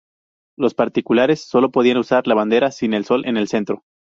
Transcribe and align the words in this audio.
Los 0.57 0.73
particulares 0.73 1.41
solo 1.41 1.69
podían 1.69 1.97
usar 1.99 2.25
la 2.25 2.33
bandera 2.33 2.71
sin 2.71 2.95
el 2.95 3.05
sol 3.05 3.23
en 3.27 3.37
el 3.37 3.47
centro. 3.47 3.83